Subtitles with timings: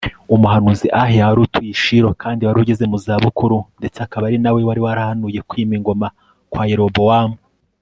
[0.35, 4.37] umuhanuzi Ahiya wari utuye i Shilo kandi wari ugeze mu za bukuru ndetse akaba ari
[4.43, 6.07] na we wari warahanuye kwima ingoma
[6.51, 7.35] kwa Yerobowamu